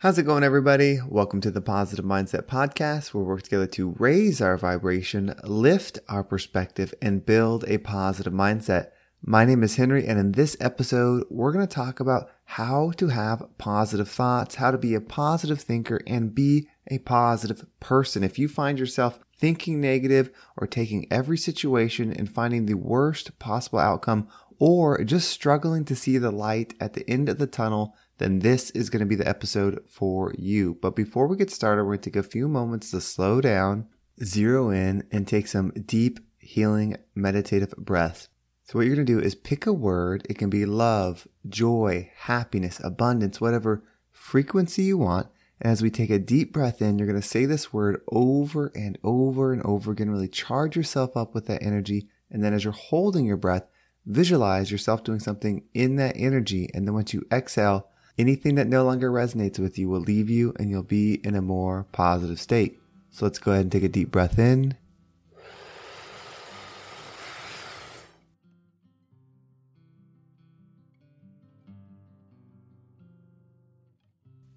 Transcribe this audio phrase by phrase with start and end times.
[0.00, 0.98] How's it going, everybody?
[1.08, 6.00] Welcome to the Positive Mindset Podcast, where we work together to raise our vibration, lift
[6.06, 8.88] our perspective, and build a positive mindset.
[9.22, 13.08] My name is Henry, and in this episode, we're going to talk about how to
[13.08, 18.22] have positive thoughts, how to be a positive thinker, and be a positive person.
[18.22, 23.78] If you find yourself thinking negative or taking every situation and finding the worst possible
[23.78, 28.38] outcome, or just struggling to see the light at the end of the tunnel, then
[28.38, 30.78] this is going to be the episode for you.
[30.80, 33.86] But before we get started, we're going to take a few moments to slow down,
[34.24, 38.28] zero in, and take some deep, healing, meditative breaths.
[38.64, 40.26] So, what you're going to do is pick a word.
[40.28, 45.28] It can be love, joy, happiness, abundance, whatever frequency you want.
[45.60, 48.72] And as we take a deep breath in, you're going to say this word over
[48.74, 50.10] and over and over again.
[50.10, 52.08] Really charge yourself up with that energy.
[52.30, 53.66] And then as you're holding your breath,
[54.04, 56.68] visualize yourself doing something in that energy.
[56.74, 57.88] And then once you exhale,
[58.18, 61.42] Anything that no longer resonates with you will leave you and you'll be in a
[61.42, 62.80] more positive state.
[63.10, 64.74] So let's go ahead and take a deep breath in.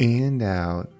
[0.00, 0.90] And out.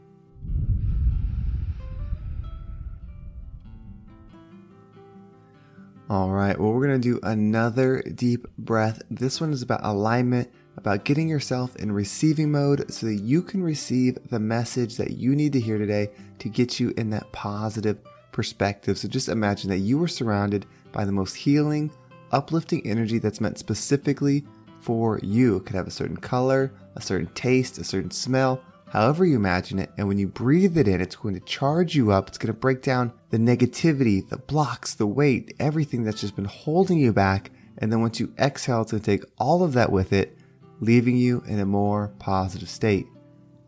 [6.09, 9.03] All right, well, we're going to do another deep breath.
[9.11, 13.63] This one is about alignment about getting yourself in receiving mode so that you can
[13.63, 17.99] receive the message that you need to hear today to get you in that positive
[18.33, 18.99] perspective.
[18.99, 21.91] So just imagine that you are surrounded by the most healing,
[22.33, 24.45] uplifting energy that's meant specifically
[24.81, 25.57] for you.
[25.57, 29.79] It could have a certain color, a certain taste, a certain smell, however you imagine
[29.79, 29.91] it.
[29.97, 32.29] And when you breathe it in, it's going to charge you up.
[32.29, 36.45] It's going to break down the negativity, the blocks, the weight, everything that's just been
[36.45, 37.51] holding you back.
[37.79, 40.37] And then once you exhale, it's going to take all of that with it
[40.85, 43.07] leaving you in a more positive state.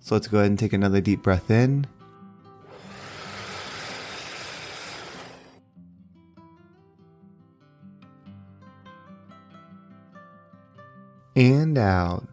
[0.01, 1.87] So let's go ahead and take another deep breath in.
[11.35, 12.27] And out.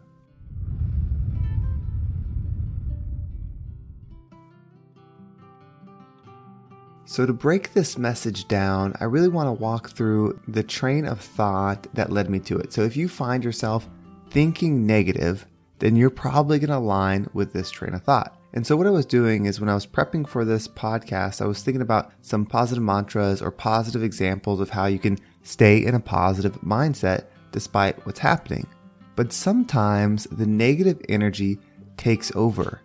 [7.06, 11.20] So, to break this message down, I really want to walk through the train of
[11.20, 12.72] thought that led me to it.
[12.72, 13.88] So, if you find yourself
[14.34, 15.46] thinking negative,
[15.78, 18.36] then you're probably going to align with this train of thought.
[18.52, 21.46] And so, what I was doing is when I was prepping for this podcast, I
[21.46, 25.94] was thinking about some positive mantras or positive examples of how you can stay in
[25.94, 28.66] a positive mindset despite what's happening.
[29.14, 31.60] But sometimes the negative energy
[31.96, 32.80] takes over.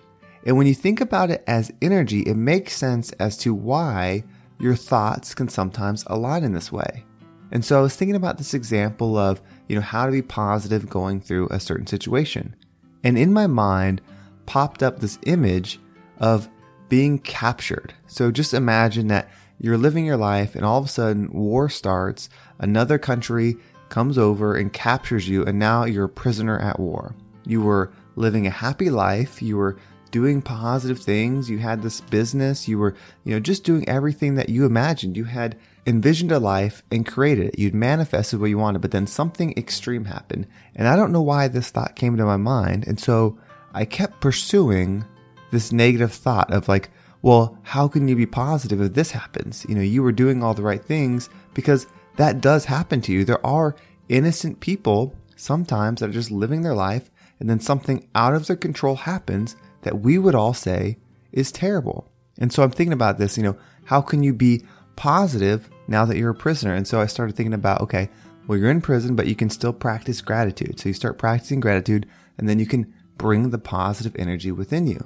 [0.45, 4.23] And when you think about it as energy, it makes sense as to why
[4.59, 7.05] your thoughts can sometimes align in this way.
[7.51, 10.89] And so I was thinking about this example of, you know, how to be positive
[10.89, 12.55] going through a certain situation.
[13.03, 14.01] And in my mind
[14.45, 15.79] popped up this image
[16.19, 16.49] of
[16.89, 17.93] being captured.
[18.07, 19.29] So just imagine that
[19.59, 22.29] you're living your life and all of a sudden war starts,
[22.59, 23.57] another country
[23.89, 27.15] comes over and captures you, and now you're a prisoner at war.
[27.45, 29.77] You were living a happy life, you were
[30.11, 34.49] doing positive things, you had this business, you were, you know, just doing everything that
[34.49, 35.17] you imagined.
[35.17, 35.57] You had
[35.89, 37.59] envisioned a life and created it.
[37.59, 40.47] You'd manifested what you wanted, but then something extreme happened.
[40.75, 42.87] And I don't know why this thought came to my mind.
[42.87, 43.37] And so
[43.73, 45.03] I kept pursuing
[45.51, 46.89] this negative thought of like,
[47.21, 49.65] well, how can you be positive if this happens?
[49.67, 53.25] You know, you were doing all the right things because that does happen to you.
[53.25, 53.75] There are
[54.07, 58.55] innocent people sometimes that are just living their life and then something out of their
[58.55, 60.97] control happens that we would all say
[61.31, 62.11] is terrible.
[62.37, 64.63] And so I'm thinking about this, you know, how can you be
[64.95, 66.73] positive now that you're a prisoner.
[66.73, 68.09] And so I started thinking about, okay,
[68.47, 70.79] well, you're in prison, but you can still practice gratitude.
[70.79, 72.07] So you start practicing gratitude
[72.37, 75.05] and then you can bring the positive energy within you.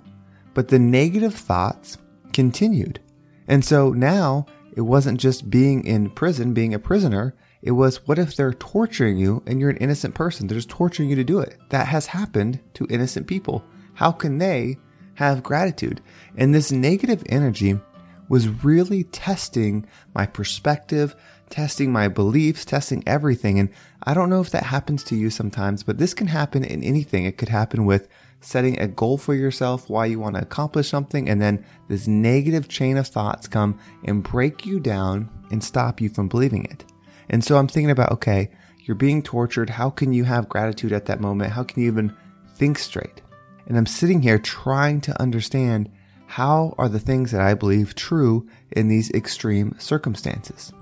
[0.53, 1.97] But the negative thoughts
[2.31, 2.99] continued.
[3.47, 4.45] And so now
[4.75, 7.35] it wasn't just being in prison, being a prisoner.
[7.61, 10.47] It was, what if they're torturing you and you're an innocent person?
[10.47, 11.57] They're just torturing you to do it.
[11.69, 13.63] That has happened to innocent people.
[13.93, 14.77] How can they
[15.15, 16.01] have gratitude?
[16.37, 17.79] And this negative energy
[18.29, 21.15] was really testing my perspective,
[21.49, 23.59] testing my beliefs, testing everything.
[23.59, 23.69] And
[24.03, 27.25] I don't know if that happens to you sometimes, but this can happen in anything.
[27.25, 28.07] It could happen with
[28.41, 32.67] setting a goal for yourself, why you want to accomplish something, and then this negative
[32.67, 36.83] chain of thoughts come and break you down and stop you from believing it.
[37.29, 38.49] And so I'm thinking about, okay,
[38.81, 39.69] you're being tortured.
[39.69, 41.53] How can you have gratitude at that moment?
[41.53, 42.13] How can you even
[42.55, 43.21] think straight?
[43.65, 45.89] And I'm sitting here trying to understand
[46.33, 50.73] how are the things that I believe true in these extreme circumstances.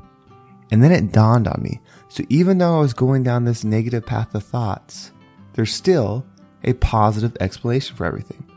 [0.72, 1.82] And then it dawned on me.
[2.08, 5.12] So even though I was going down this negative path of thoughts,
[5.52, 6.26] there's still
[6.64, 8.50] a positive explanation for everything.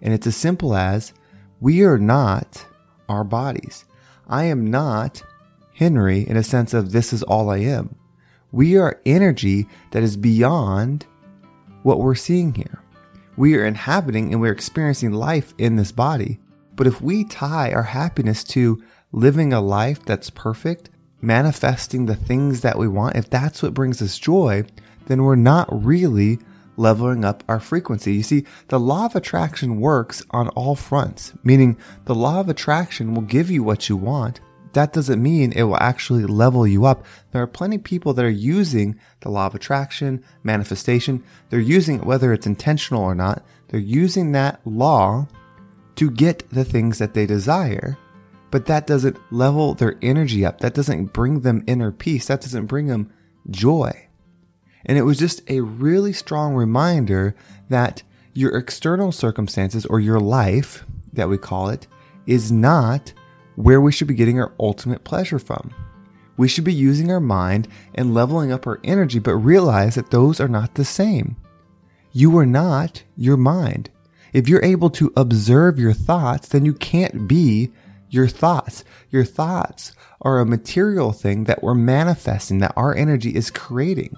[0.00, 1.12] And it's as simple as
[1.60, 2.66] we are not
[3.08, 3.84] our bodies.
[4.28, 5.22] I am not
[5.76, 7.94] Henry in a sense of this is all I am.
[8.50, 11.06] We are energy that is beyond
[11.84, 12.81] what we're seeing here.
[13.36, 16.38] We are inhabiting and we're experiencing life in this body.
[16.74, 20.90] But if we tie our happiness to living a life that's perfect,
[21.20, 24.64] manifesting the things that we want, if that's what brings us joy,
[25.06, 26.38] then we're not really
[26.76, 28.14] leveling up our frequency.
[28.14, 33.14] You see, the law of attraction works on all fronts, meaning the law of attraction
[33.14, 34.40] will give you what you want.
[34.72, 37.04] That doesn't mean it will actually level you up.
[37.30, 41.22] There are plenty of people that are using the law of attraction, manifestation.
[41.50, 43.44] They're using it whether it's intentional or not.
[43.68, 45.28] They're using that law
[45.96, 47.98] to get the things that they desire.
[48.50, 50.60] But that doesn't level their energy up.
[50.60, 52.26] That doesn't bring them inner peace.
[52.26, 53.12] That doesn't bring them
[53.50, 54.08] joy.
[54.84, 57.34] And it was just a really strong reminder
[57.68, 58.02] that
[58.34, 61.86] your external circumstances or your life, that we call it,
[62.26, 63.12] is not
[63.56, 65.72] where we should be getting our ultimate pleasure from.
[66.36, 70.40] We should be using our mind and leveling up our energy, but realize that those
[70.40, 71.36] are not the same.
[72.12, 73.90] You are not your mind.
[74.32, 77.70] If you're able to observe your thoughts, then you can't be
[78.08, 78.84] your thoughts.
[79.10, 84.16] Your thoughts are a material thing that we're manifesting, that our energy is creating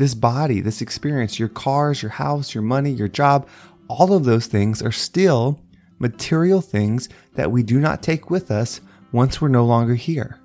[0.00, 3.46] this body, this experience, your cars, your house, your money, your job,
[3.86, 5.60] all of those things are still
[5.98, 7.08] material things
[7.40, 8.82] that we do not take with us
[9.12, 10.38] once we're no longer here.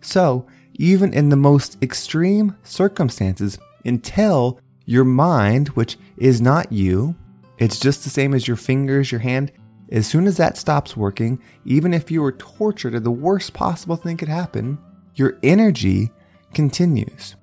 [0.00, 0.46] So,
[0.78, 7.14] even in the most extreme circumstances, until your mind, which is not you,
[7.58, 9.52] it's just the same as your fingers, your hand,
[9.92, 13.96] as soon as that stops working, even if you were tortured or the worst possible
[13.96, 14.78] thing could happen,
[15.16, 16.10] your energy
[16.54, 17.36] continues.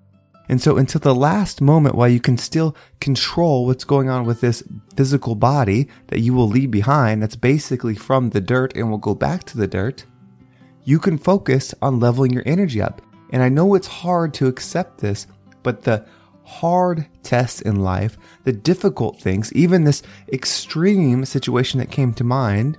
[0.50, 4.42] And so until the last moment while you can still control what's going on with
[4.42, 4.64] this
[4.96, 9.16] physical body that you will leave behind, that's basically from the dirt and will go
[9.16, 10.06] back to the dirt,
[10.84, 13.02] you can focus on leveling your energy up.
[13.32, 15.28] And I know it's hard to accept this,
[15.64, 16.06] but the
[16.44, 22.78] hard tests in life, the difficult things, even this extreme situation that came to mind,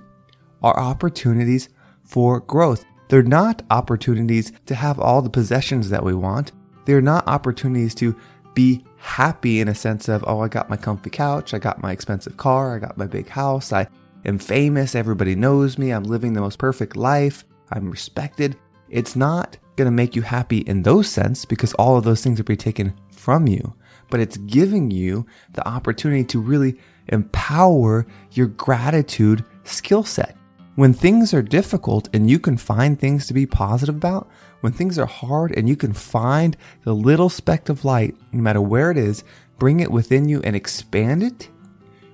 [0.61, 1.69] are opportunities
[2.03, 2.85] for growth.
[3.09, 6.51] They're not opportunities to have all the possessions that we want.
[6.85, 8.15] They're not opportunities to
[8.53, 11.91] be happy in a sense of, oh, I got my comfy couch, I got my
[11.91, 13.87] expensive car, I got my big house, I
[14.25, 18.57] am famous, everybody knows me, I'm living the most perfect life, I'm respected.
[18.89, 22.39] It's not going to make you happy in those sense because all of those things
[22.39, 23.73] are be taken from you,
[24.09, 30.37] but it's giving you the opportunity to really empower your gratitude skill set.
[30.75, 34.29] When things are difficult and you can find things to be positive about,
[34.65, 38.59] when things are hard and you can find the little speck of light, no matter
[38.59, 39.23] where it is,
[39.59, 41.49] bring it within you and expand it,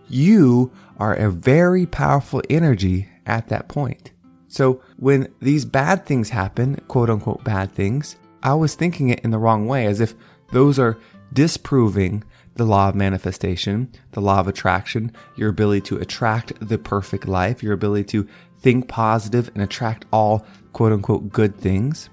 [0.09, 0.69] you
[0.99, 4.11] are a very powerful energy at that point.
[4.49, 9.31] So when these bad things happen, quote unquote bad things, I was thinking it in
[9.31, 10.13] the wrong way, as if
[10.51, 10.99] those are
[11.31, 12.21] disproving
[12.55, 17.63] the law of manifestation, the law of attraction, your ability to attract the perfect life,
[17.63, 18.27] your ability to
[18.59, 22.09] think positive and attract all quote unquote good things.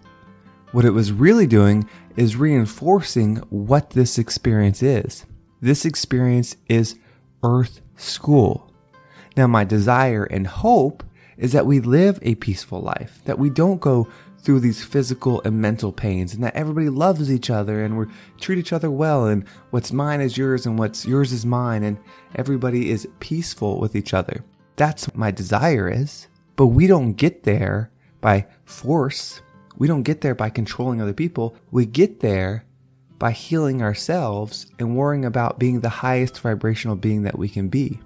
[0.72, 5.24] What it was really doing is reinforcing what this experience is.
[5.62, 6.96] This experience is
[7.42, 8.70] Earth School.
[9.34, 11.02] Now, my desire and hope
[11.38, 14.08] is that we live a peaceful life, that we don't go
[14.40, 18.06] through these physical and mental pains, and that everybody loves each other and we
[18.38, 21.98] treat each other well, and what's mine is yours and what's yours is mine, and
[22.34, 24.44] everybody is peaceful with each other.
[24.76, 26.28] That's my desire is.
[26.56, 29.40] But we don't get there by force.
[29.78, 31.56] We don't get there by controlling other people.
[31.70, 32.64] We get there
[33.18, 38.00] by healing ourselves and worrying about being the highest vibrational being that we can be.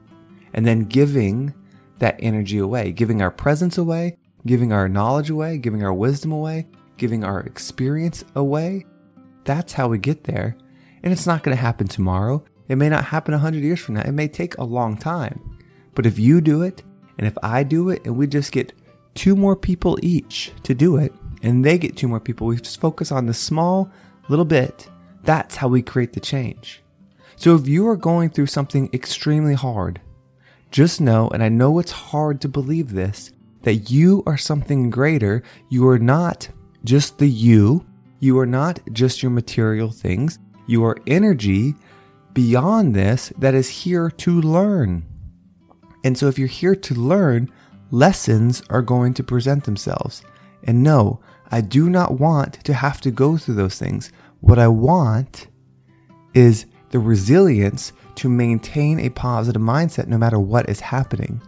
[0.52, 1.54] And then giving
[1.98, 6.66] that energy away, giving our presence away, giving our knowledge away, giving our wisdom away,
[6.98, 8.84] giving our experience away.
[9.44, 10.56] That's how we get there.
[11.02, 12.44] And it's not going to happen tomorrow.
[12.68, 14.02] It may not happen 100 years from now.
[14.02, 15.58] It may take a long time.
[15.94, 16.82] But if you do it
[17.18, 18.72] and if I do it and we just get
[19.14, 22.80] two more people each to do it, and they get two more people, we just
[22.80, 23.90] focus on the small
[24.28, 24.88] little bit.
[25.24, 26.82] That's how we create the change.
[27.36, 30.00] So if you are going through something extremely hard,
[30.70, 33.32] just know, and I know it's hard to believe this,
[33.62, 35.42] that you are something greater.
[35.68, 36.48] You are not
[36.84, 37.86] just the you.
[38.20, 40.38] You are not just your material things.
[40.66, 41.74] You are energy
[42.32, 45.04] beyond this that is here to learn.
[46.04, 47.50] And so if you're here to learn,
[47.90, 50.22] lessons are going to present themselves.
[50.64, 51.20] And no,
[51.52, 54.10] I do not want to have to go through those things.
[54.40, 55.48] What I want
[56.32, 61.42] is the resilience to maintain a positive mindset no matter what is happening.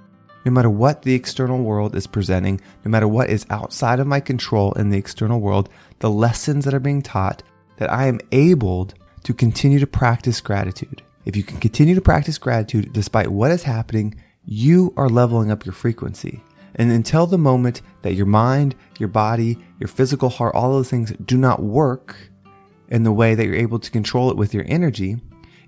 [0.44, 4.20] No matter what the external world is presenting, no matter what is outside of my
[4.20, 5.70] control in the external world,
[6.00, 7.42] the lessons that are being taught,
[7.78, 8.90] that I am able
[9.22, 11.00] to continue to practice gratitude.
[11.24, 15.64] If you can continue to practice gratitude despite what is happening, you are leveling up
[15.64, 16.42] your frequency.
[16.76, 21.12] And until the moment that your mind, your body, your physical heart, all those things
[21.24, 22.16] do not work
[22.88, 25.16] in the way that you're able to control it with your energy,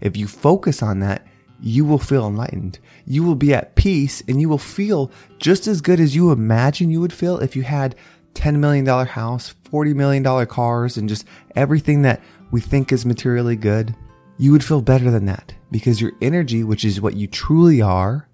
[0.01, 1.27] if you focus on that,
[1.61, 2.79] you will feel enlightened.
[3.07, 6.91] You will be at peace and you will feel just as good as you imagine
[6.91, 7.95] you would feel if you had
[8.35, 12.21] $10 million house, $40 million cars, and just everything that
[12.51, 13.95] we think is materially good.
[14.39, 18.29] You would feel better than that because your energy, which is what you truly are,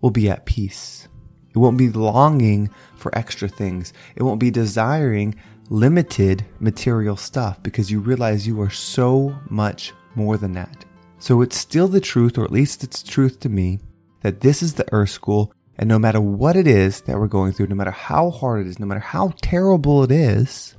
[0.00, 1.08] will be at peace.
[1.54, 3.92] It won't be longing for extra things.
[4.16, 5.34] It won't be desiring
[5.68, 10.84] limited material stuff because you realize you are so much more than that.
[11.18, 13.80] So it's still the truth, or at least it's truth to me,
[14.22, 15.52] that this is the Earth School.
[15.78, 18.68] And no matter what it is that we're going through, no matter how hard it
[18.68, 20.74] is, no matter how terrible it is,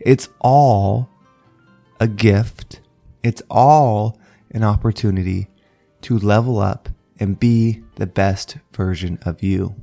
[0.00, 1.08] it's all
[2.00, 2.80] a gift.
[3.22, 4.18] It's all
[4.50, 5.48] an opportunity
[6.02, 6.88] to level up
[7.20, 9.74] and be the best version of you.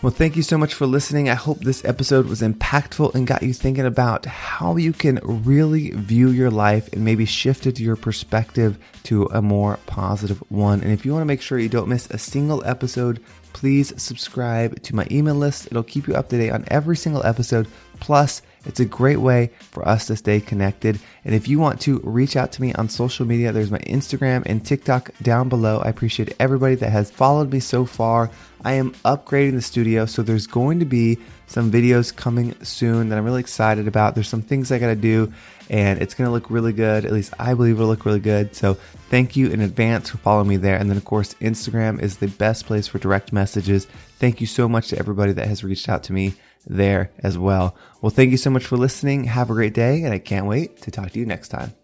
[0.00, 1.28] Well, thank you so much for listening.
[1.28, 5.90] I hope this episode was impactful and got you thinking about how you can really
[5.90, 10.82] view your life and maybe shift it to your perspective to a more positive one.
[10.82, 13.20] And if you want to make sure you don't miss a single episode,
[13.54, 15.66] please subscribe to my email list.
[15.66, 17.66] It'll keep you up to date on every single episode.
[17.98, 21.00] Plus, it's a great way for us to stay connected.
[21.24, 24.42] And if you want to reach out to me on social media, there's my Instagram
[24.46, 25.80] and TikTok down below.
[25.80, 28.30] I appreciate everybody that has followed me so far.
[28.64, 33.16] I am upgrading the studio, so there's going to be some videos coming soon that
[33.16, 34.14] I'm really excited about.
[34.14, 35.32] There's some things I got to do,
[35.70, 37.06] and it's to look really good.
[37.06, 38.54] At least I believe it'll look really good.
[38.54, 38.74] So
[39.08, 40.76] thank you in advance for following me there.
[40.76, 43.86] And then, of course, Instagram is the best place for direct messages.
[44.18, 46.34] Thank you so much to everybody that has reached out to me
[46.68, 47.74] there as well.
[48.00, 49.24] Well, thank you so much for listening.
[49.24, 51.74] Have a great day, and I can't wait to talk to you next time.